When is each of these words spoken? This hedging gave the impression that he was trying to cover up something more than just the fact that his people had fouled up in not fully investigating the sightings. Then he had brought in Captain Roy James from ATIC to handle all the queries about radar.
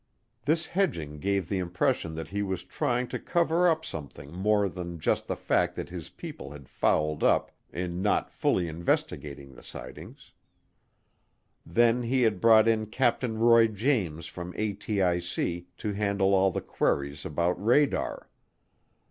This 0.45 0.65
hedging 0.65 1.19
gave 1.19 1.47
the 1.47 1.59
impression 1.59 2.15
that 2.15 2.29
he 2.29 2.41
was 2.41 2.63
trying 2.63 3.07
to 3.09 3.19
cover 3.19 3.67
up 3.67 3.85
something 3.85 4.31
more 4.33 4.67
than 4.67 4.97
just 4.97 5.27
the 5.27 5.35
fact 5.35 5.75
that 5.75 5.89
his 5.89 6.09
people 6.09 6.49
had 6.49 6.67
fouled 6.67 7.23
up 7.23 7.51
in 7.71 8.01
not 8.01 8.31
fully 8.31 8.67
investigating 8.67 9.53
the 9.53 9.61
sightings. 9.61 10.31
Then 11.67 12.01
he 12.01 12.23
had 12.23 12.41
brought 12.41 12.67
in 12.67 12.87
Captain 12.87 13.37
Roy 13.37 13.67
James 13.67 14.25
from 14.25 14.53
ATIC 14.53 15.67
to 15.77 15.93
handle 15.93 16.33
all 16.33 16.49
the 16.49 16.61
queries 16.61 17.23
about 17.23 17.63
radar. 17.63 18.27